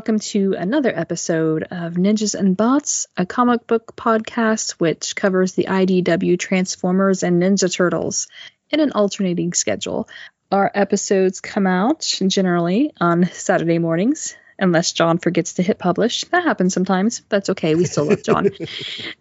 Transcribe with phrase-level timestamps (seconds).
[0.00, 5.64] Welcome to another episode of Ninjas and Bots, a comic book podcast which covers the
[5.64, 8.26] IDW Transformers and Ninja Turtles
[8.70, 10.08] in an alternating schedule.
[10.50, 16.24] Our episodes come out generally on Saturday mornings, unless Jon forgets to hit publish.
[16.24, 17.20] That happens sometimes.
[17.28, 17.74] That's okay.
[17.74, 18.48] We still love Jon.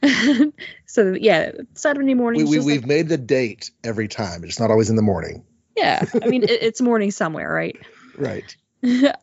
[0.86, 2.50] so, yeah, Saturday mornings.
[2.50, 4.46] We, we, have like, made the date every time.
[4.46, 5.44] It's not always in the morning.
[5.76, 6.06] Yeah.
[6.24, 7.76] I mean, it, it's morning somewhere, right?
[8.18, 8.56] Right.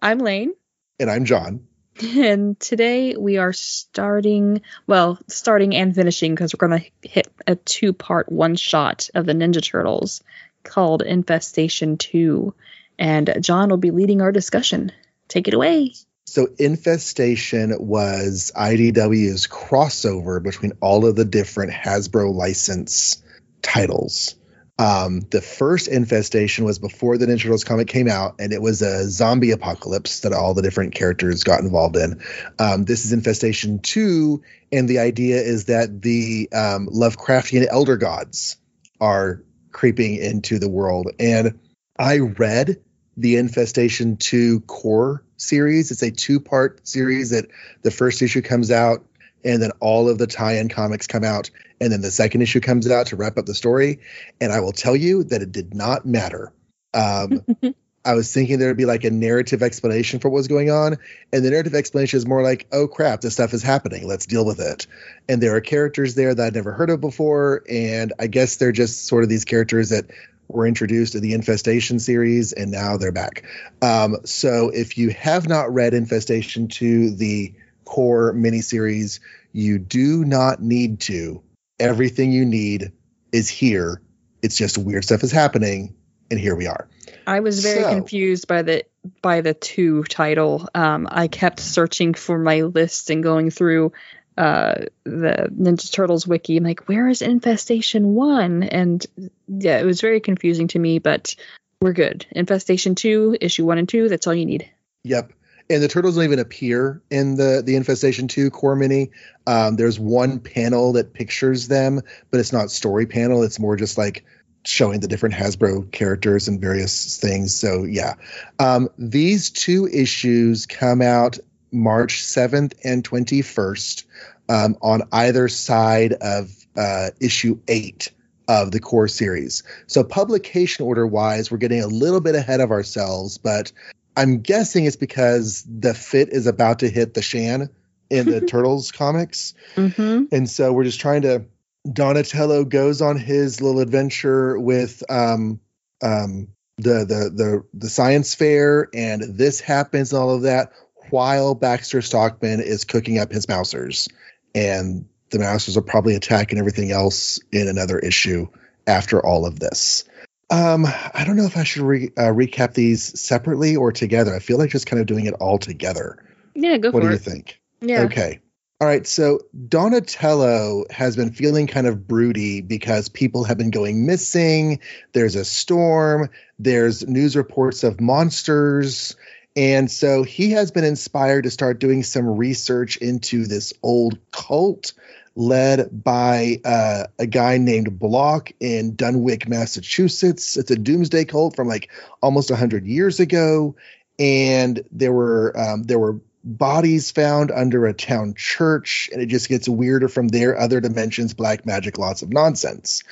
[0.01, 0.55] I'm Layne.
[0.99, 1.67] And I'm Jon.
[2.03, 7.57] And today we are starting, well, starting and finishing because we're going to hit a
[7.57, 10.23] two part one shot of the Ninja Turtles
[10.63, 12.53] called Infestation 2.
[12.99, 14.93] And Jon will be leading our discussion.
[15.27, 15.95] Take it away.
[16.27, 23.23] So, Infestation was IDW's crossover between all of the different Hasbro license
[23.63, 24.35] titles.
[24.79, 28.83] Um, the first infestation was before the Ninja Turtles comic came out, and it was
[28.83, 32.23] a zombie apocalypse that all the different characters got involved in.
[32.59, 38.59] Um, this is infestation two, and the idea is that the um, Lovecraftian elder gods
[39.01, 41.11] are creeping into the world.
[41.19, 41.59] And
[41.99, 42.83] I read
[43.17, 45.91] the Infestation 2 core series.
[45.91, 47.47] It's a two part series that
[47.83, 49.05] the first issue comes out
[49.45, 52.91] and then all of the tie-in comics come out and then the second issue comes
[52.91, 54.01] out to wrap up the story.
[54.41, 56.53] And i will tell you that it did not matter.
[56.95, 57.45] Um,
[58.05, 60.97] i was thinking there would be like a narrative explanation for what was going on.
[61.33, 64.07] And the narrative explanation is more like oh crap this stuff is happening.
[64.07, 64.87] Let's deal with it.
[65.29, 67.63] And there are characters there that i'd never heard of before.
[67.69, 70.07] And i guess they're just sort of these characters that
[70.49, 73.45] were introduced in the infestation series and now they're back.
[73.83, 77.53] Um, so if you have not read infestation 2 the
[77.87, 79.21] core miniseries.
[79.53, 81.43] You do not need to.
[81.79, 82.93] Everything you need
[83.33, 84.01] is here.
[84.43, 85.95] It's just weird stuff is happening,
[86.31, 86.89] and here we are.
[87.27, 88.85] I was very so, confused by the
[89.23, 90.69] by the two title.
[90.75, 93.93] Um, I kept searching for my list and going through
[94.39, 96.57] uh, the Ninja Turtles wiki.
[96.57, 98.63] I'm like, where is Infestation One?
[98.63, 99.05] And
[99.49, 100.99] yeah, it was very confusing to me.
[100.99, 101.35] But
[101.81, 102.27] we're good.
[102.31, 104.09] Infestation Two, issue one and two.
[104.09, 104.71] That's all you need.
[105.05, 105.33] Yep
[105.69, 109.11] and the turtles don't even appear in the the infestation 2 core mini
[109.47, 112.01] um, there's one panel that pictures them
[112.31, 113.43] but it's not story panel.
[113.43, 114.25] It's more just like
[114.65, 117.55] showing the different hasbro characters and various things.
[117.55, 118.15] So yeah.
[118.59, 121.39] Um, these two issues come out
[121.73, 124.05] march 7th and 21st
[124.49, 128.11] um, on either side of uh, issue 8
[128.49, 129.65] of the core series.
[129.87, 133.73] So publication order wise, we're getting a little bit ahead of ourselves, but
[134.17, 137.69] I'm guessing it's because the fit is about to hit the Shan
[138.11, 139.55] in the Turtles comics.
[139.75, 140.35] Mm-hmm.
[140.35, 141.45] And so we're just trying to.
[141.91, 145.61] Donatello goes on his little adventure with um,
[146.03, 150.73] um, the, the the the science fair, and this happens and all of that
[151.11, 154.09] while Baxter Stockman is cooking up his mousers,
[154.55, 158.49] and the mousers are probably attacking everything else in another issue
[158.87, 160.05] after all of this.
[160.49, 164.35] Um, I don't know if I should re- uh, recap these separately or together.
[164.35, 166.19] I feel like just kind of doing it all together.
[166.55, 167.03] Yeah, go what for it.
[167.03, 167.61] What do you think?
[167.81, 168.03] Yeah.
[168.03, 168.41] Okay.
[168.81, 169.07] All right.
[169.07, 174.81] So Donatello has been feeling kind of broody because people have been going missing.
[175.13, 176.29] There's a storm.
[176.59, 179.17] There's news reports of monsters.
[179.57, 184.93] And so he has been inspired to start doing some research into this old cult
[185.37, 190.57] led by uh, a guy named Block in Dunwich, Massachusetts.
[190.57, 191.91] It's a doomsday cult from like
[192.23, 193.77] almost 100 years ago.
[194.19, 199.51] And there were um, there were bodies found under a town church, and it just
[199.51, 200.59] gets weirder from there.
[200.59, 203.05] Other dimensions, black magic, lots of nonsense.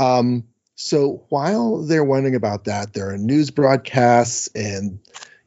[0.00, 0.44] Um,
[0.76, 4.98] so while they're wondering about that, there are news broadcasts and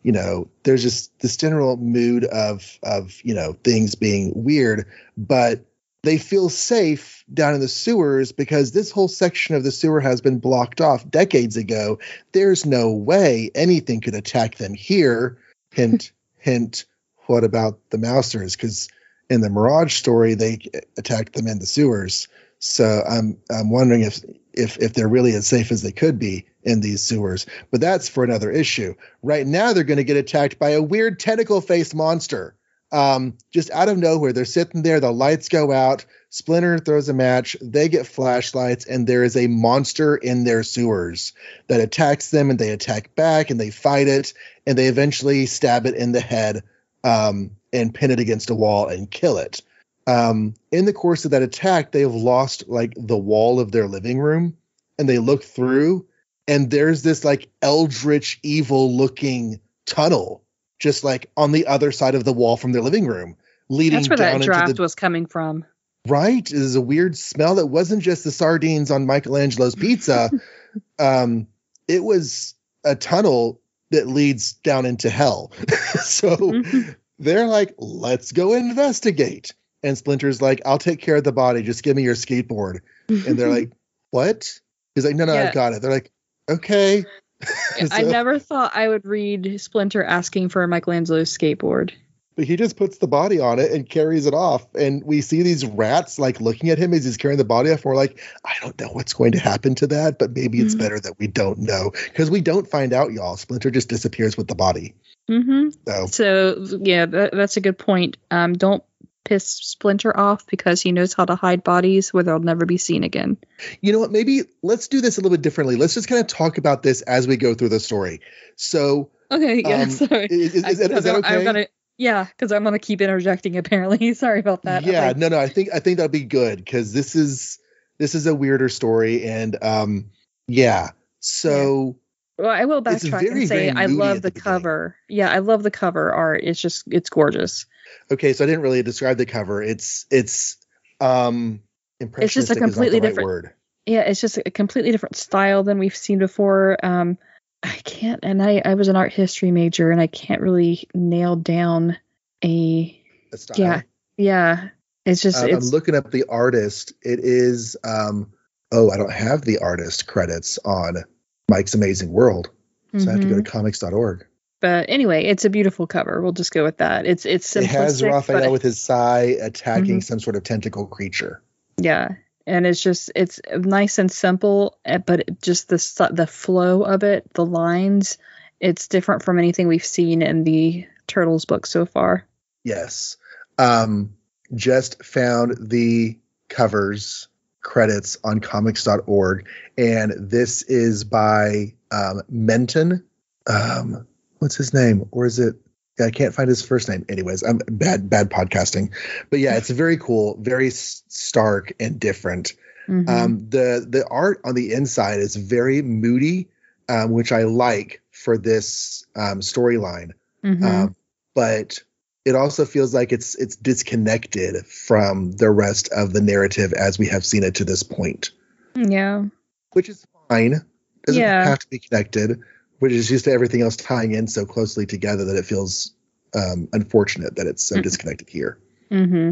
[0.04, 4.86] you know there's just this general mood of of you know things being weird
[5.18, 5.66] but
[6.04, 10.22] they feel safe down in the sewers because this whole section of the sewer has
[10.22, 12.00] been blocked off decades ago.
[12.32, 15.38] There's no way anything could attack them here.
[15.72, 16.86] Hint, hint.
[17.26, 18.56] What about the Mousers?
[18.56, 18.90] Because
[19.30, 20.60] in the Mirage story, they
[20.98, 22.28] attacked them in the sewers.
[22.60, 24.24] So I'm I'm wondering if
[24.54, 27.46] if if they're really as safe as they could be in these sewers.
[27.72, 28.96] But that's for another issue.
[29.22, 32.56] Right now, they're going to get attacked by a weird tentacle faced monster
[32.92, 37.14] um, just out of nowhere, they're sitting there, the lights go out, Splinter throws a
[37.14, 41.34] match, they get flashlights, and there is a monster in their sewers
[41.68, 44.34] that attacks them, and they attack back, and they fight it,
[44.68, 46.64] and they eventually stab it in the head
[47.04, 49.62] um, and pin it against a wall and kill it.
[50.06, 53.88] Um, in the course of that attack, they have lost like the wall of their
[53.88, 54.56] living room,
[54.98, 56.08] and they look through,
[56.48, 60.44] and there's this like eldritch, evil looking tunnel
[60.80, 63.36] just like on the other side of the wall from their living room,
[63.70, 65.66] leading That's where down that draft into the was coming from.
[66.08, 66.50] right.
[66.52, 70.30] Is a weird smell that wasn't just the sardines on Michelangelo's pizza.
[71.00, 71.48] um,
[71.88, 73.62] it was a tunnel
[73.92, 75.52] that leads down into hell.
[76.04, 76.96] so Mhm.
[77.18, 79.54] they're like, let's go investigate.
[79.84, 81.64] And Splinter's like, I'll take care of the body.
[81.64, 82.80] Just give me your skateboard.
[83.08, 83.72] And they're like,
[84.12, 84.60] what?
[84.96, 85.48] He's like, no, no, Yeah.
[85.48, 85.82] I've got it.
[85.82, 86.12] They're like,
[86.50, 87.06] okay.
[87.92, 91.92] I never thought I would read Splinter asking for a Michelangelo's skateboard.
[92.36, 94.66] But he just puts the body on it and carries it off.
[94.74, 97.78] And we see these rats like looking at him as he's carrying the body off.
[97.80, 100.74] And we're like, I don't know what's going to happen to that, but maybe it's
[100.76, 100.80] Mhm.
[100.80, 101.92] better that we don't know.
[102.06, 103.36] Because we don't find out, y'all.
[103.36, 104.96] Splinter just disappears with the body.
[105.28, 108.16] hmm So So yeah, that, that's a good point.
[108.32, 108.84] Um, don't
[109.30, 113.04] piss Splinter off because he knows how to hide bodies where they'll never be seen
[113.04, 113.38] again.
[113.80, 114.12] you know what?
[114.12, 115.76] Maybe let's do this a little bit differently.
[115.76, 118.22] Let's just kind of talk about this as we go through the story.
[118.56, 120.28] So Okay, yeah, Um, sorry.
[120.30, 121.44] is, is, is Because that okay?
[121.44, 121.68] Gonna,
[121.98, 123.58] yeah, because I'm gonna keep interjecting.
[123.58, 124.84] Apparently, sorry about that.
[124.84, 125.40] Yeah, like, no, no.
[125.40, 127.60] I think I think that'll be good because this is
[128.00, 130.12] this is a weirder story, and um,
[130.48, 130.92] yeah.
[131.20, 131.98] So
[132.40, 134.96] well, I will backtrack very, and say I love the the cover.
[135.08, 136.42] Yeah, I love the cover art.
[136.44, 137.66] It's just it's gorgeous.
[138.12, 139.62] Okay, so I didn't really describe the cover.
[139.62, 140.58] It's it's
[141.00, 141.62] um
[142.00, 143.54] It's just a completely right different- word.
[143.86, 146.78] Yeah, it's just a completely different style than we've seen before.
[146.84, 147.18] Um,
[147.64, 151.36] I can't, and I I was an art history major, and I can't really nail
[151.36, 151.98] down
[152.44, 153.02] a
[153.36, 153.58] style.
[153.58, 153.82] yeah
[154.18, 154.70] yeah.
[155.06, 156.94] It's just Um, I'm looking up the artist.
[157.02, 158.32] It is um
[158.72, 161.04] oh I don't have the artist credits on
[161.50, 162.50] Mike's Amazing World,
[162.96, 164.26] so I have to go to comics.org.
[164.62, 166.22] But anyway, it's a beautiful cover.
[166.22, 167.06] We'll just go with that.
[167.06, 167.56] It's it's.
[167.56, 170.04] It has Raphael but- with his sai attacking Mhm.
[170.04, 171.42] some sort of tentacle creature.
[171.78, 172.16] Yeah,
[172.46, 177.34] and it's just it's nice and simple, eh, but just the the flow of it,
[177.34, 178.18] the lines,
[178.60, 182.26] it's different from anything we've seen in the Turtles book so far.
[182.64, 183.16] Yes.
[183.58, 184.16] Um,
[184.54, 186.18] just found the
[186.50, 187.28] covers
[187.62, 189.48] credits on comics.org,
[189.78, 193.06] and this is by um, Menton.
[193.48, 194.06] Um,
[194.40, 195.08] what's his name?
[195.12, 195.56] Or is it?
[196.02, 197.06] I can't find his first name.
[197.10, 198.94] Anyways, I'm bad, bad podcasting.
[199.30, 202.54] But yeah, it's very cool, very stark and different.
[202.88, 203.10] Mhm.
[203.10, 206.48] Um, the the art on the inside is very moody,
[206.88, 210.12] um, which I like for this um, storyline
[210.44, 210.64] Mhm.
[210.64, 210.96] um,
[211.36, 211.84] but
[212.26, 217.08] it also feels like it's it's disconnected from the rest of the narrative as we
[217.08, 218.32] have seen it to this point,
[218.76, 219.26] yeah,
[219.74, 220.62] which is fine.
[221.06, 221.44] Doesn't Yeah.
[221.44, 222.40] have to be connected,
[222.80, 225.94] which is just everything else tying in so closely together that it feels
[226.34, 227.84] um, unfortunate that it's so Mm.
[227.84, 228.58] disconnected here.
[228.90, 229.32] hmm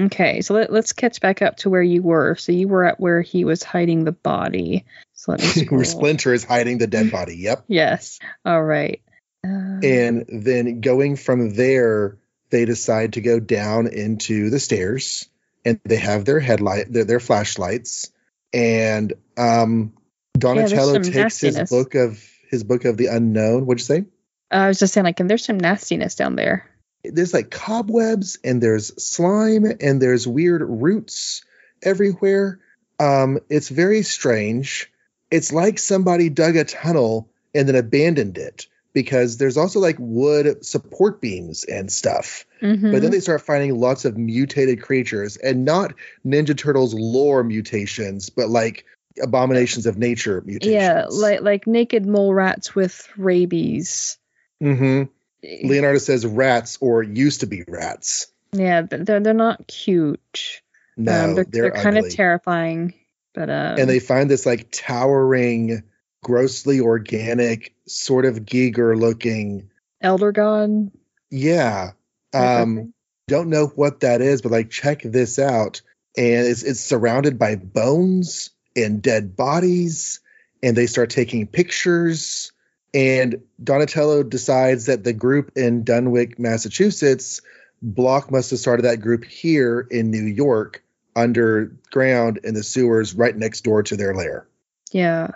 [0.00, 2.34] Okay, so let, let's catch back up to where you were.
[2.36, 4.86] So you were at where he was hiding the body.
[5.12, 5.84] So let me Where.
[5.84, 7.36] Splinter is hiding the dead body.
[7.36, 7.64] Yep.
[7.68, 8.18] Yes.
[8.42, 9.02] All right.
[9.44, 12.16] Uh, And then going from there,
[12.48, 15.28] they decide to go down into the stairs,
[15.62, 18.10] and they have their headlight, their, their flashlights,
[18.52, 19.92] and um,
[20.38, 23.66] Donatello some takes his book of his book of the unknown.
[23.66, 24.04] What'd you say?
[24.52, 26.70] I was just saying, like, and there's some nastiness down there.
[27.02, 31.42] There's like cobwebs, and there's slime, and there's weird roots
[31.82, 32.60] everywhere.
[33.00, 34.92] Um, it's very strange.
[35.30, 40.64] It's like somebody dug a tunnel and then abandoned it because there's also like wood
[40.64, 42.44] support beams and stuff.
[42.60, 42.92] Mhm.
[42.92, 48.28] But then they start finding lots of mutated creatures and not Ninja Turtles lore mutations,
[48.28, 48.84] but like
[49.20, 50.74] abominations of nature mutations.
[50.74, 54.18] yeah, like like naked mole rats with rabies.
[54.60, 55.04] hmm
[55.42, 58.28] Leonardo says rats or used to be rats.
[58.52, 60.62] Yeah, th- they're they're not cute.
[60.96, 62.94] No, um, they're they're, they're, kind of terrifying.
[63.34, 65.82] But um, and they find this like towering,
[66.22, 69.70] grossly organic, sort of Giger looking.
[70.00, 70.90] elder god.
[71.30, 71.92] Yeah.
[72.34, 72.92] Um,
[73.28, 75.82] don't know what that is, but like check this out.
[76.16, 80.20] And it's it's surrounded by bones and dead bodies,
[80.62, 82.52] and they start taking pictures.
[82.94, 87.40] And Donatello decides that the group in Dunwich, Massachusetts,
[87.80, 90.84] Block must have started that group here in New York,
[91.16, 94.46] underground in the sewers right next door to their lair.
[94.92, 95.30] Yeah,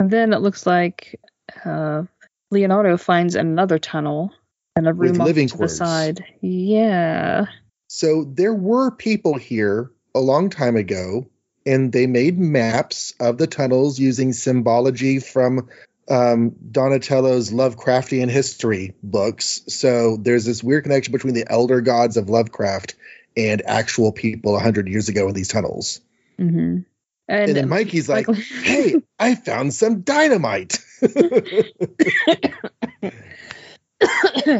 [0.00, 1.20] and then it looks like
[1.64, 2.02] uh,
[2.50, 4.32] Leonardo finds another tunnel
[4.74, 6.24] and a With room off to the side.
[6.40, 7.46] Yeah.
[7.88, 11.28] So there were people here a long time ago,
[11.66, 15.68] and they made maps of the tunnels using symbology from
[16.08, 19.62] um, Donatello's Lovecraftian history books.
[19.68, 22.94] So there's this weird connection between the elder gods of Lovecraft
[23.36, 26.00] and actual people 100 years ago in these tunnels.
[26.36, 26.80] hmm
[27.28, 30.78] And, And then Mikey's like, hey, I found some dynamite.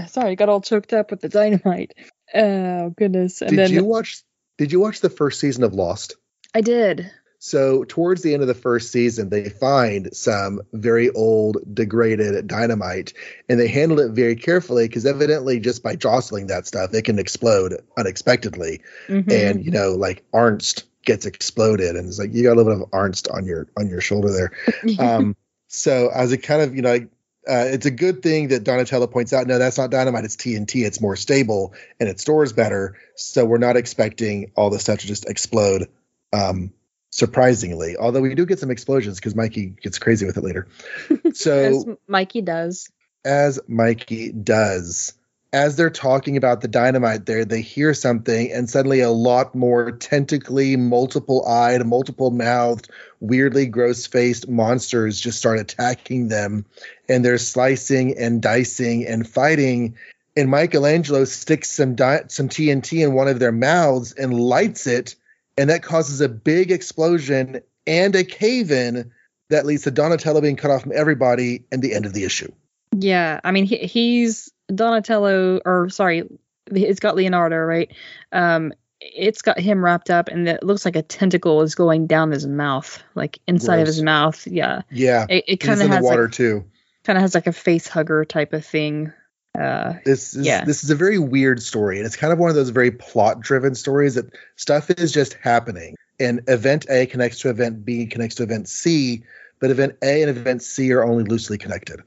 [0.08, 1.94] Sorry, got all choked up with the dynamite.
[2.34, 3.42] Oh goodness!
[3.42, 4.22] And did then you watch?
[4.58, 6.16] Did you watch the first season of Lost?
[6.54, 7.10] I did.
[7.44, 13.14] So towards the end of the first season, they find some very old, degraded dynamite,
[13.48, 17.18] and they handle it very carefully because evidently, just by jostling that stuff, it can
[17.18, 18.80] explode unexpectedly.
[19.08, 19.32] Mhm.
[19.32, 22.82] And you know, like Arzt gets exploded, and it's like you got a little bit
[22.84, 24.52] of Arzt on your on your shoulder there.
[25.00, 25.34] Um,
[25.66, 27.06] so as a kind of you know.
[27.44, 29.48] Uh, it's a good thing that Donatello points out.
[29.48, 30.24] No, that's not dynamite.
[30.24, 30.86] It's TNT.
[30.86, 32.96] It's more stable and it stores better.
[33.16, 35.88] So we're not expecting all this stuff to just explode.
[36.32, 36.72] Um,
[37.10, 40.66] surprisingly, although we do get some explosions because Mikey gets crazy with it later.
[41.34, 42.90] So as Mikey does.
[43.24, 45.14] as Mikey does.
[45.54, 49.92] As they're talking about the dynamite there, they hear something, and suddenly a lot more
[49.92, 52.88] tentacly, multiple eyed, multiple mouthed,
[53.20, 56.64] weirdly gross faced monsters just start attacking them.
[57.06, 59.96] And they're slicing and dicing and fighting.
[60.34, 65.16] And Michelangelo sticks some, di- some TNT in one of their mouths and lights it.
[65.58, 69.10] And that causes a big explosion and a cave in
[69.50, 72.50] that leads to Donatello being cut off from everybody and the end of the issue.
[72.96, 76.24] Yeah, I mean he, he's Donatello, or sorry,
[76.70, 77.92] it's got Leonardo, right?
[78.32, 82.30] Um, it's got him wrapped up, and it looks like a tentacle is going down
[82.30, 84.46] his mouth, like inside of his mouth.
[84.46, 85.26] Yeah, Yeah.
[85.28, 86.64] it, it kind of has water like, too.
[87.04, 89.12] kind of has like a face hugger type of thing.
[89.58, 90.64] Uh, This is Yeah.
[90.64, 93.40] this is a very weird story, and it's kind of one of those very plot
[93.40, 98.36] driven stories that stuff is just happening, and event A connects to event B connects
[98.36, 99.24] to event C,
[99.60, 102.00] but event A and event C are only loosely connected.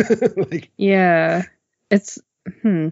[0.36, 1.42] like, yeah,
[1.90, 2.18] it's
[2.62, 2.88] hmm,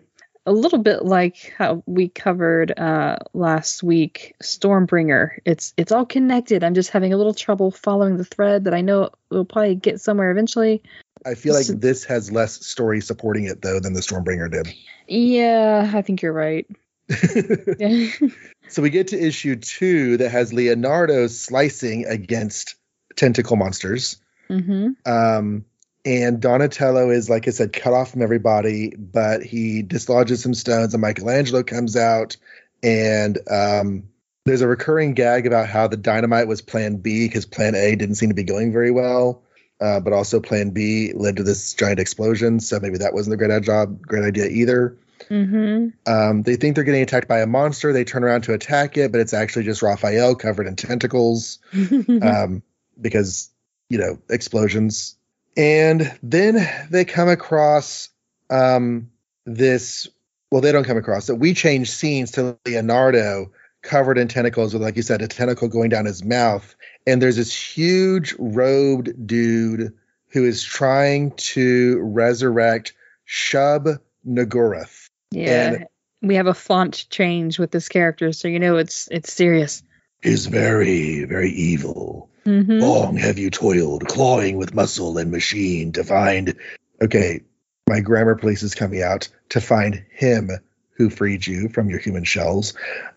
[0.47, 5.39] a little bit like how we covered uh, last week, Stormbringer.
[5.45, 6.65] It's it's all connected.
[6.65, 10.01] I'm just having a little trouble following the thread, but I know we'll probably get
[10.01, 10.83] somewhere eventually.
[11.25, 14.75] I feel like So- this has less story supporting it though than the Stormbringer did.
[15.07, 16.67] Yeah, I think you're right.
[18.69, 22.77] So we get to issue two that has Leonardo slicing against
[23.17, 24.17] tentacle monsters.
[24.49, 25.65] hmm Um,
[26.05, 30.95] and Donatello is, like I said, cut off from everybody, but he dislodges some stones,
[30.95, 32.37] and Michelangelo comes out.
[32.83, 34.05] And um,
[34.47, 38.15] there's a recurring gag about how the dynamite was plan B because plan A didn't
[38.15, 39.43] seem to be going very well.
[39.81, 42.61] Uh, but also plan B led to this giant explosion.
[42.61, 44.99] So maybe that wasn't a great job, great idea either.
[45.29, 47.93] hmm Um, they think they're getting attacked by a monster.
[47.93, 51.61] They turn around to attack it, but it's actually just Raphael covered in tentacles
[52.23, 52.63] um,
[53.01, 53.51] because
[53.89, 55.17] you know explosions.
[55.57, 58.09] And then they come across
[58.49, 59.11] um,
[59.47, 60.09] this.
[60.51, 61.39] Well, they don't come across it.
[61.39, 63.53] We change scenes to Leonardo
[63.83, 66.75] covered in tentacles with, like you said, a tentacle going down his mouth.
[67.07, 69.93] And there's this huge robed dude
[70.29, 72.93] who is trying to resurrect
[73.29, 75.07] Shub Nagurath.
[75.31, 75.87] yeah, And-
[76.23, 79.83] we have a font change with this character, so you know it's it's serious.
[80.23, 82.30] Is very, very evil.
[82.45, 86.57] Hmm Long have you toiled, clawing with muscle and machine to find.
[87.03, 87.43] Okay,
[87.89, 90.51] my grammar police is coming out to find him
[90.97, 92.75] who freed you from your human shells.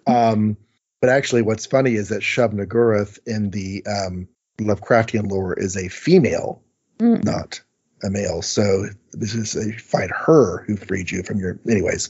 [0.08, 0.58] Um,
[1.02, 2.54] but actually, what's funny is that Shub
[3.26, 4.28] in the um,
[4.60, 6.62] Lovecraftian lore is a female,
[7.00, 7.24] Mm.
[7.24, 7.62] not
[8.04, 8.42] a male.
[8.42, 11.60] So this is a find her who freed you from your.
[11.68, 12.10] Anyways,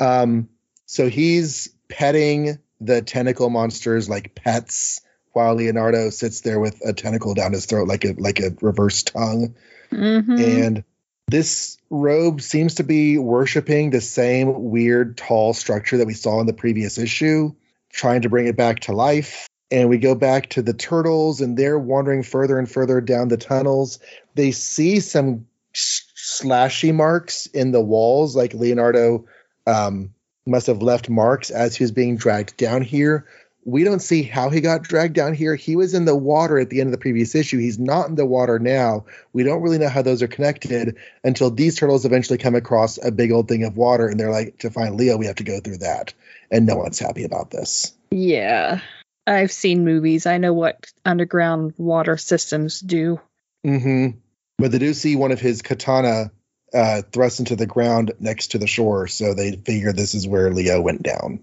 [0.00, 0.48] um,
[0.86, 5.00] so he's petting the tentacle monsters like pets
[5.34, 9.02] while Leonardo sits there with a tentacle down his throat like a like a reverse
[9.02, 9.54] tongue.
[9.92, 10.40] Mhm.
[10.40, 10.84] And
[11.28, 16.46] this robe seems to be worshiping the same weird tall structure that we saw in
[16.46, 17.52] the previous issue,
[17.92, 19.46] trying to bring it back to life.
[19.70, 23.36] And we go back to the turtles, and they're wandering further and further down the
[23.36, 23.98] tunnels.
[24.34, 29.24] They see some slashy marks in the walls, like Leonardo
[29.66, 30.14] um,
[30.46, 33.26] must have left marks as he was being dragged down here.
[33.66, 35.54] We don't see how he got dragged down here.
[35.54, 37.58] He was in the water at the end of the previous issue.
[37.58, 39.06] He's not in the water now.
[39.32, 43.10] We don't really know how those are connected until these turtles eventually come across a
[43.10, 45.60] big old thing of water and they're like, to find Leo, we have to go
[45.60, 46.12] through that.
[46.50, 47.94] And no one's happy about this.
[48.10, 48.80] Yeah,
[49.26, 50.26] I've seen movies.
[50.26, 53.20] I know what underground water systems do.
[53.66, 54.18] Mm-hmm.
[54.58, 56.30] But they do see one of his katana
[56.72, 59.06] uh, thrust into the ground next to the shore.
[59.06, 61.40] So they figure this is where Leo went down.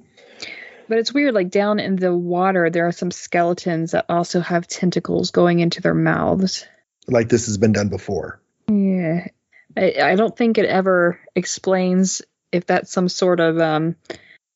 [0.91, 4.67] But it's weird, like down in the water, there are some skeletons that also have
[4.67, 6.65] tentacles going into their mouths.
[7.07, 8.41] Like this has been done before.
[8.67, 9.29] Yeah.
[9.77, 12.21] I, I don't think it ever explains
[12.51, 13.95] if that's some sort of um,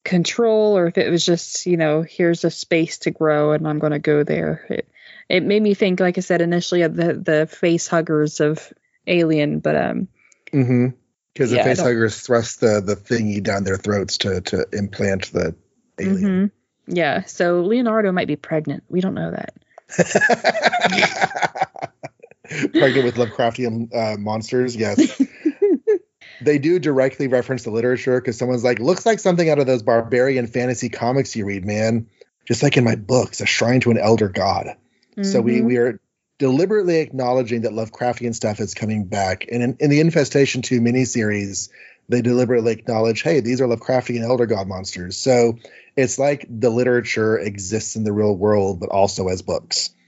[0.04, 3.80] control or if it was just, you know, here's a space to grow and I'm
[3.80, 4.66] going to go there.
[4.70, 4.90] It,
[5.30, 8.74] it made me think, like I said initially, of the, the face huggers of
[9.08, 10.10] Alien, but um,
[10.52, 10.88] hmm
[11.32, 15.32] Because the Yeah, face huggers thrust the the thingy down their throats to to implant
[15.32, 15.56] the
[16.00, 16.50] alien.
[16.50, 16.52] Mhm.
[16.88, 18.84] Yeah, so Leonardo might be pregnant.
[18.90, 19.54] We don't know that.
[22.74, 25.20] Pregnant with Lovecraftian uh, monsters, yes.
[26.42, 29.82] they do directly reference the literature because someone's like, looks like something out of those
[29.82, 32.08] barbarian fantasy comics you read, man.
[32.48, 34.76] Just like in my books, a shrine to an elder god.
[35.24, 35.66] So we Mhm.
[35.66, 36.00] we are
[36.38, 39.46] deliberately acknowledging that Lovecraftian stuff is coming back.
[39.52, 41.70] And in, in the Infestation 2 miniseries,
[42.10, 45.18] they deliberately acknowledge, hey, these are Lovecraftian elder god monsters.
[45.18, 45.58] So
[45.96, 49.90] it's like the literature exists in the real world, but also as books.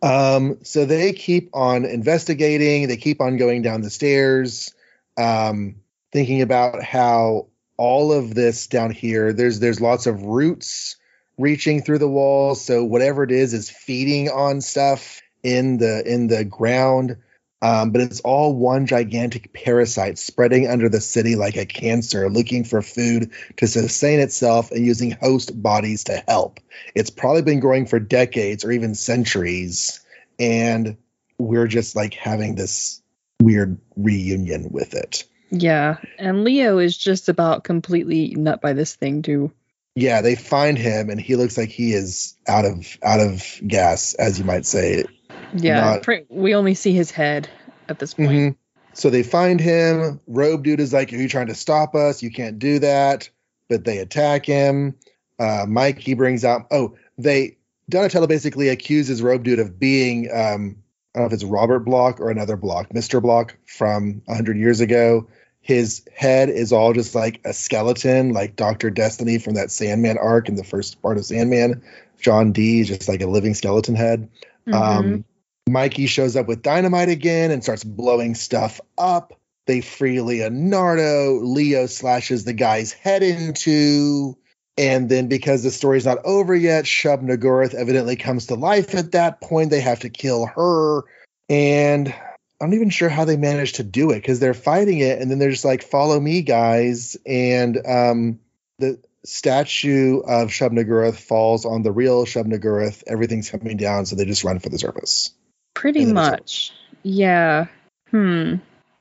[0.00, 4.72] Um, so they keep on investigating, they keep on going down the stairs,
[5.16, 5.76] um,
[6.12, 10.96] thinking about how all of this down here, there's there's lots of roots
[11.36, 12.64] reaching through the walls.
[12.64, 17.16] So whatever it is is feeding on stuff in the in the ground.
[17.60, 22.62] Um, but it's all one gigantic parasite spreading under the city like a cancer, looking
[22.62, 26.60] for food to sustain itself and using host bodies to help.
[26.94, 30.04] It's probably been growing for decades or even centuries,
[30.38, 30.96] and
[31.38, 33.02] we're just like having this
[33.40, 35.24] weird reunion with it.
[35.50, 39.50] yeah, and Leo is just about completely nut by this thing too.
[39.96, 44.14] Yeah, they find him and he looks like he is out of out of gas,
[44.14, 45.06] as you might say.
[45.54, 47.48] Yeah, Not- we only see his head
[47.88, 48.30] at this point.
[48.30, 48.56] Mhm.
[48.94, 50.20] So they find him.
[50.26, 52.22] Robe dude is like, "Are you trying to stop us?
[52.22, 53.28] You can't do that."
[53.68, 54.94] But they attack him.
[55.38, 56.66] Uh, Mikey brings out.
[56.70, 57.56] Oh, they
[57.88, 60.28] Donatello basically accuses Robe dude of being.
[60.32, 60.76] Um,
[61.14, 64.80] I don't know if it's Robert Block or another Block, Mister Block from hundred years
[64.80, 65.28] ago.
[65.60, 70.48] His head is all just like a skeleton, like Doctor Destiny from that Sandman arc
[70.48, 71.82] in the first part of Sandman.
[72.20, 74.28] John Dee is just like a living skeleton head.
[74.66, 74.74] Mhm.
[74.74, 75.24] Um,
[75.68, 79.38] Mikey shows up with dynamite again and starts blowing stuff up.
[79.66, 81.40] They free Leonardo.
[81.40, 84.36] Leo slashes the guy's head into.
[84.78, 89.40] And then, because the story's not over yet, Shub-Niggurath evidently comes to life at that
[89.40, 89.70] point.
[89.70, 91.02] They have to kill her.
[91.48, 92.14] And
[92.60, 95.20] I'm not even sure how they managed to do it because they're fighting it.
[95.20, 97.16] And then they're just like, follow me, guys.
[97.26, 98.40] And um,
[98.78, 103.02] the statue of Shub-Niggurath falls on the real Shub-Niggurath.
[103.06, 104.06] Everything's coming down.
[104.06, 105.34] So they just run for the surface.
[105.78, 106.72] Pretty and then it's much.
[107.04, 107.66] Yeah.
[108.10, 108.56] Hmm.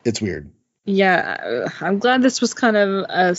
[0.06, 0.52] It's weird.
[0.86, 3.36] Yeah, uh, I'm glad this was kind of a.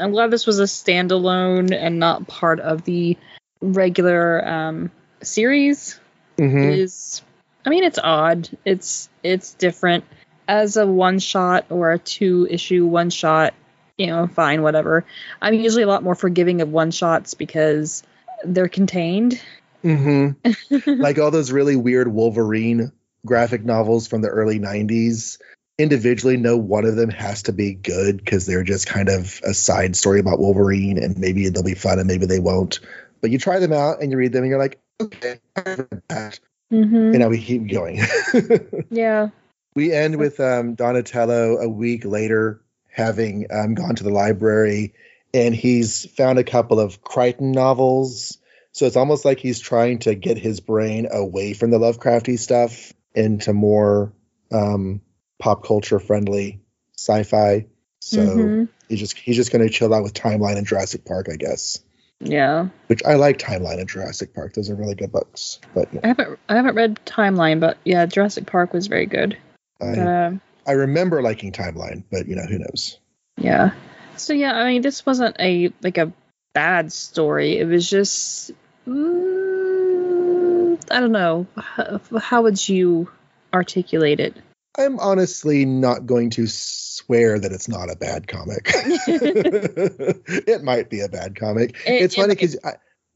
[0.00, 3.18] I'm glad this was a standalone and not part of the
[3.60, 4.90] regular um,
[5.22, 6.00] series.
[6.38, 6.72] Mhm.
[6.72, 7.20] It is.
[7.66, 8.48] I mean, it's odd.
[8.64, 10.04] It's it's different.
[10.48, 13.52] As a one shot or a two issue one shot,
[13.98, 15.04] you know, fine, whatever.
[15.42, 18.02] I'm usually a lot more forgiving of one shots because
[18.44, 19.38] they're contained.
[19.82, 21.00] Mm-hmm.
[21.00, 22.92] like all those really weird Wolverine
[23.24, 25.38] graphic novels from the early 90s.
[25.78, 29.54] Individually, no one of them has to be good because they're just kind of a
[29.54, 32.80] side story about Wolverine and maybe they'll be fun and maybe they won't.
[33.20, 36.02] But you try them out and you read them and you're like, okay, I've read
[36.08, 36.40] that.
[36.70, 38.00] hmm And now we keep going.
[38.90, 39.30] Yeah.
[39.74, 44.94] we end with um, Donatello a week later having um, gone to the library
[45.32, 48.38] and he's found a couple of Crichton novels.
[48.72, 52.92] So it's almost like he's trying to get his brain away from the Lovecrafty stuff
[53.14, 54.12] into more
[54.50, 55.02] um,
[55.38, 56.62] pop culture friendly
[56.96, 57.66] sci-fi.
[58.00, 58.68] So Mhm.
[58.88, 61.80] he's just he's just going to chill out with Timeline and Jurassic Park, I guess.
[62.20, 62.68] Yeah.
[62.86, 65.60] Which I like Timeline and Jurassic Park; those are really good books.
[65.74, 69.36] But I haven't I haven't read Timeline, but yeah, Jurassic Park was very good.
[69.80, 72.98] I, um, I remember liking Timeline, but you know who knows.
[73.36, 73.72] Yeah.
[74.16, 76.12] So yeah, I mean, this wasn't a like a
[76.54, 77.58] bad story.
[77.58, 78.52] It was just,
[78.86, 81.46] mm, I don't know.
[81.56, 83.08] How, how would you
[83.54, 84.36] articulate it?
[84.78, 88.70] I'm honestly not going to swear that it's not a bad comic.
[88.74, 91.76] it might be a bad comic.
[91.86, 92.56] It- it's it funny because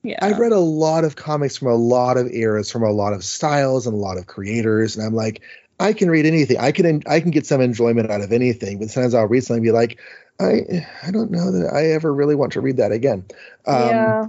[0.02, 0.18] Yeah.
[0.22, 3.24] I've read a lot of comics from a lot of eras, from a lot of
[3.24, 5.42] styles and a lot of creators, and I'm like,
[5.80, 6.58] I can read anything.
[6.58, 8.78] I can I can get some enjoyment out of anything.
[8.78, 9.98] But sometimes I'll read something and be like,
[10.40, 13.24] I I don't know that I ever really want to read that again.
[13.66, 14.26] Um, yeah.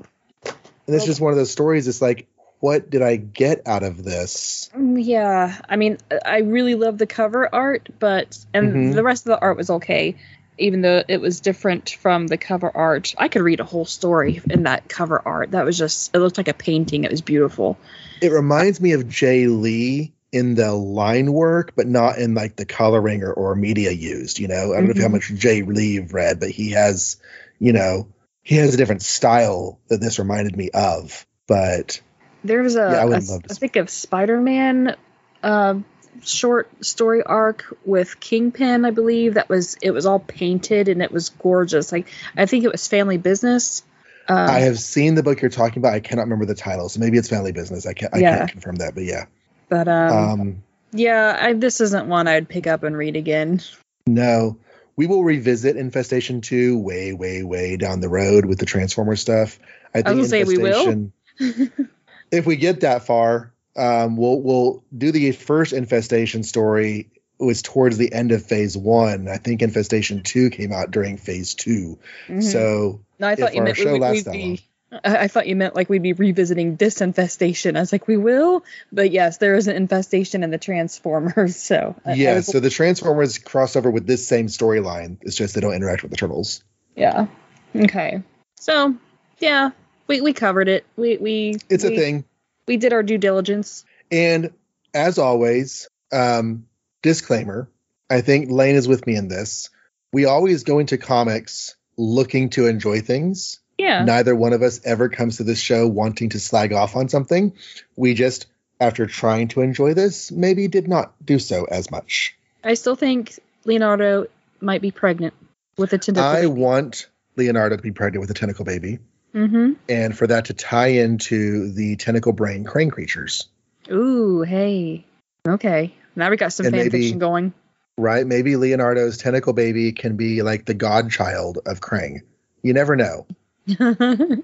[0.88, 1.88] And it's just one of those stories.
[1.88, 2.28] It's like,
[2.60, 4.70] what did I get out of this?
[4.76, 5.56] Mm, Yeah.
[5.70, 8.96] I mean, I really love the cover art, but and Mhm.
[8.96, 10.16] the rest of the art was okay.
[10.58, 14.42] Even though it was different from the cover art, I could read a whole story
[14.50, 15.52] in that cover art.
[15.52, 17.04] That was just, it looked like a painting.
[17.04, 17.78] It was beautiful.
[18.22, 22.66] It reminds me of Jae Lee in the line work, but not in like the
[22.66, 24.40] coloring or, or media used.
[24.40, 27.18] You know, I don't know how much Jae Lee read, but he has,
[27.60, 28.08] you know,
[28.48, 31.28] he has a different style that this reminded me of.
[31.48, 32.00] But
[32.46, 34.96] There was a, Yeah, I love to I think of Spider-Man
[35.44, 35.76] uh,
[36.24, 39.34] short story arc with Kingpin, I believe.
[39.34, 41.92] That was it was all painted and it was gorgeous.
[41.92, 42.08] Like
[42.38, 43.84] I think it was Family Business.
[44.30, 45.94] Uh, I have seen the book you're talking about.
[45.94, 47.86] I cannot remember the title, so maybe it's Family Business.
[47.86, 48.16] I can't.
[48.16, 48.38] I Yeah.
[48.38, 49.26] can't confirm that, but yeah.
[49.68, 53.60] But um, Um, yeah, I, this isn't one I'd pick up and read again.
[54.06, 54.58] no,
[54.98, 59.60] we will revisit Infestation Two way, way, way down the road with the Transformer stuff.
[59.94, 60.90] I think gonna say we will.
[60.90, 61.14] Infestation-
[62.32, 67.12] if we get that far, um, we'll we'll do the first Infestation story.
[67.40, 69.28] It Was towards the end of Phase One.
[69.28, 72.44] I think Infestation Two came out during Phase 2 Mhm.
[72.44, 74.62] So no, I thought if you our meant show we, lasts would that be.
[74.92, 77.76] I I thought you meant like we'd be revisiting this infestation.
[77.76, 81.56] I was like, we will, but yes, there is an infestation in the Transformers.
[81.68, 85.18] So I- I yeah, was- so the Transformers cross over with this same storyline.
[85.22, 86.64] It's just they don't interact with the turtles.
[86.96, 87.28] yeah,
[87.76, 88.24] okay.
[88.60, 88.96] So
[89.40, 89.72] yeah,
[90.08, 90.86] we, we covered it.
[90.96, 92.26] We we It's we, a thing.
[92.68, 93.86] We did our due diligence.
[94.12, 94.52] And
[94.94, 96.66] as always, um,
[97.02, 97.70] disclaimer
[98.10, 99.70] I think Layne is with me in this.
[100.14, 103.60] We always go into comics looking to enjoy things.
[103.78, 107.10] Yeah, Neither one of us ever comes to this show wanting to slag off on
[107.10, 107.54] something.
[107.96, 108.48] We just,
[108.80, 112.36] after trying to enjoy this, maybe did not do so as much.
[112.64, 114.26] I still think Leonardo
[114.60, 115.36] might be pregnant
[115.78, 116.28] with a tentacle.
[116.28, 118.98] I want Leonardo to be pregnant with a tentacle baby,
[119.36, 119.74] mm-hmm.
[119.88, 123.48] and for that to tie into the tentacle brain crane creatures.
[123.92, 125.06] Ooh, hey.
[125.48, 125.94] Okay.
[126.16, 127.54] Now we got some And fan maybe- fiction going.
[127.98, 128.26] right?
[128.26, 132.22] Maybe Leonardo's tentacle baby can be like the godchild of Krang.
[132.64, 133.28] You never know,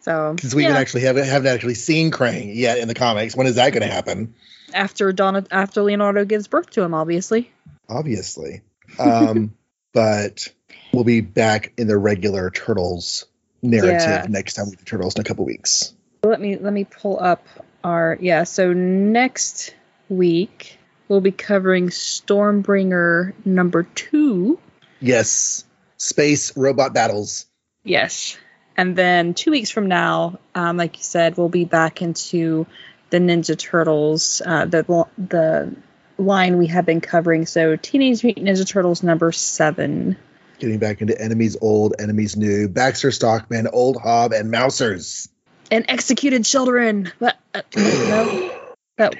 [0.00, 3.36] so because we yeah, haven't actually haven't, haven't actually seen Krang yet in the comics.
[3.36, 4.34] When is that going to happen?
[4.74, 7.50] after Donna after Leonardo gives birth to him, obviously.
[7.88, 8.62] Obviously,
[8.98, 9.54] um,
[9.92, 10.48] but
[10.92, 13.26] we'll be back in the regular Turtles
[13.62, 14.26] narrative Yeah.
[14.28, 15.92] next time we do Turtles in a couple weeks.
[16.22, 17.46] Let me let me pull up
[17.84, 18.44] our yeah.
[18.44, 19.74] So next
[20.08, 24.58] week we'll be covering Stormbringer number two.
[25.00, 25.64] Yes,
[25.96, 27.46] space robot battles.
[27.84, 28.36] Yes.
[28.76, 32.66] And then two weeks from now, um, like you said, we'll be back into
[33.10, 35.74] the Ninja Turtles, uh, the the
[36.16, 37.46] line we have been covering.
[37.46, 40.16] So Teenage Mutant Ninja Turtles number seven.
[40.58, 45.28] Getting back into enemies old, enemies new, Baxter Stockman, Old Hob, and Mousers.
[45.70, 47.12] And executed children.
[47.18, 48.52] But uh, no,
[48.98, 49.14] that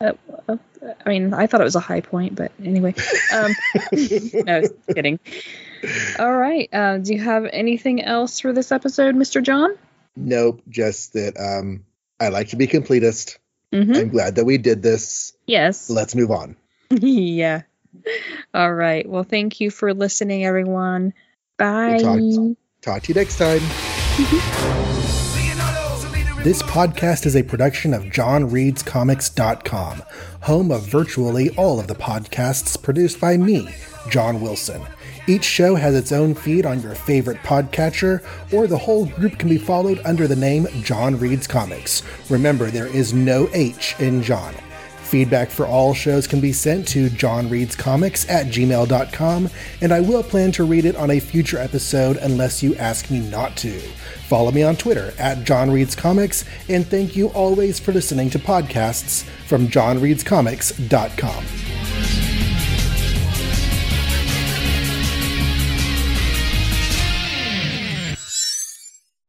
[0.00, 0.12] uh,
[1.04, 2.94] I mean, I thought it was a high point, but anyway.
[3.34, 3.52] Um,
[3.92, 4.62] no,
[4.94, 5.18] kidding.
[6.18, 6.68] All right.
[6.72, 9.42] Uh, do you have anything else for this episode, Mr.
[9.42, 9.76] Jon?
[10.16, 11.84] Nope, just that um,
[12.20, 13.38] I like to be completist.
[13.72, 13.94] Mm-hmm.
[13.94, 15.32] I'm glad that we did this.
[15.46, 15.90] Yes.
[15.90, 16.56] Let's move on.
[16.90, 17.62] yeah.
[18.54, 19.08] All right.
[19.08, 21.12] Well, thank you for listening, everyone.
[21.58, 21.98] Bye.
[21.98, 23.60] talk- Talk to you next time.
[26.42, 30.02] This podcast is a production of JonReadsComics.com,
[30.42, 33.74] home of virtually all of the podcasts produced by me,
[34.10, 34.80] Jon Wilson.
[35.28, 39.48] Each show has its own feed on your favorite podcatcher, or the whole group can
[39.48, 42.02] be followed under the name Jon Reads Comics.
[42.30, 44.54] Remember, there is no H in Jon.
[45.02, 50.52] Feedback for all shows can be sent to jonreadscomics at gmail.com, and I will plan
[50.52, 53.78] to read it on a future episode unless you ask me not to.
[54.28, 59.68] Follow me on Twitter at jonreadscomics, and thank you always for listening to podcasts from
[59.68, 61.65] jonreadscomics.com.